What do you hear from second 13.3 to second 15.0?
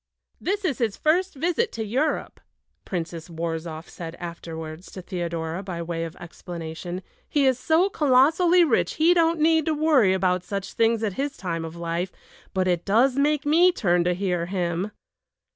me turn to hear him."